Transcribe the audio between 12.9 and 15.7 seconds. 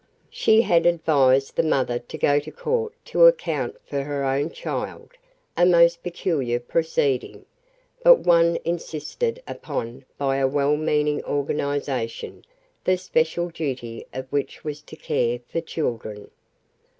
special duty of which was to care for